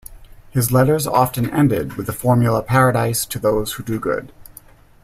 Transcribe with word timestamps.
His 0.49 0.71
letters 0.71 1.05
often 1.05 1.47
ended 1.51 1.93
with 1.93 2.07
the 2.07 2.11
formula 2.11 2.63
"Paradise 2.63 3.23
to 3.27 3.37
those 3.37 3.73
who 3.73 3.83
do 3.83 3.99
good". 3.99 4.31